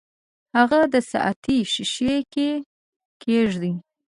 [0.57, 2.49] هغه د ساعتي ښيښې کې
[3.21, 3.73] کیږدئ.